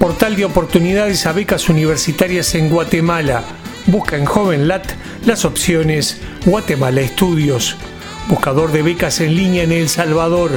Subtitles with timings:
[0.00, 3.44] Portal de oportunidades a becas universitarias en Guatemala.
[3.84, 4.92] Busca en JovenLat
[5.26, 7.76] las opciones Guatemala Estudios.
[8.26, 10.52] Buscador de becas en línea en El Salvador.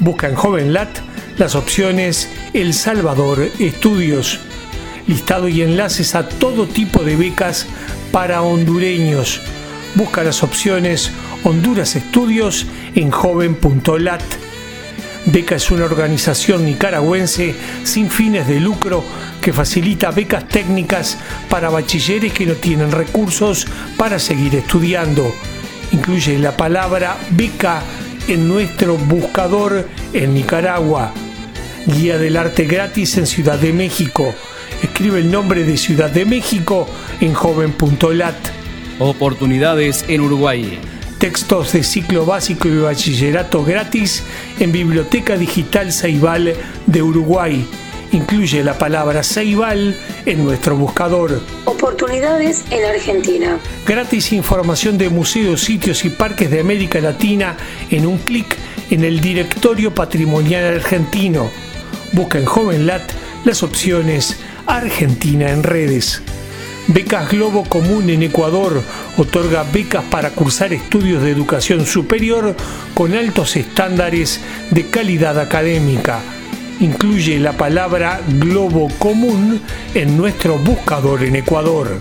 [0.00, 0.98] Busca en JovenLat
[1.38, 4.40] las opciones El Salvador Estudios,
[5.06, 7.64] listado y enlaces a todo tipo de becas
[8.12, 9.40] para hondureños.
[9.94, 11.10] Busca las opciones
[11.42, 14.22] Honduras Estudios en joven.lat.
[15.26, 19.02] Beca es una organización nicaragüense sin fines de lucro
[19.40, 21.16] que facilita becas técnicas
[21.48, 23.66] para bachilleres que no tienen recursos
[23.96, 25.34] para seguir estudiando.
[25.92, 27.82] Incluye la palabra beca
[28.28, 31.12] en nuestro buscador en Nicaragua.
[31.86, 34.34] Guía del Arte gratis en Ciudad de México.
[34.82, 36.86] Escribe el nombre de Ciudad de México
[37.20, 38.36] en joven.lat.
[38.98, 40.78] Oportunidades en Uruguay.
[41.24, 44.22] Textos de ciclo básico y bachillerato gratis
[44.60, 47.66] en Biblioteca Digital Ceibal de Uruguay.
[48.12, 51.40] Incluye la palabra Ceibal en nuestro buscador.
[51.64, 53.58] Oportunidades en Argentina.
[53.86, 57.56] Gratis información de museos, sitios y parques de América Latina
[57.90, 58.58] en un clic
[58.90, 61.50] en el Directorio Patrimonial Argentino.
[62.12, 63.10] Busca en JovenLat
[63.46, 64.36] las opciones
[64.66, 66.20] Argentina en redes.
[66.88, 68.82] Becas Globo Común en Ecuador
[69.16, 72.54] otorga becas para cursar estudios de educación superior
[72.92, 74.40] con altos estándares
[74.70, 76.20] de calidad académica.
[76.80, 79.60] Incluye la palabra Globo Común
[79.94, 82.00] en nuestro buscador en Ecuador.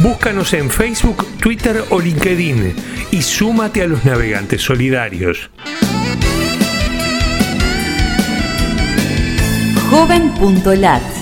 [0.00, 2.74] Búscanos en Facebook, Twitter o LinkedIn
[3.12, 5.50] y súmate a los navegantes solidarios.
[9.88, 11.21] Joven.lat